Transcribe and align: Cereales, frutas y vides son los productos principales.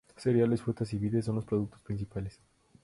Cereales, 0.17 0.63
frutas 0.63 0.91
y 0.93 0.97
vides 0.97 1.25
son 1.25 1.35
los 1.35 1.45
productos 1.45 1.79
principales. 1.81 2.41